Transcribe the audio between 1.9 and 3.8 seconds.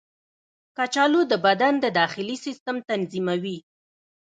داخلي سیسټم تنظیموي.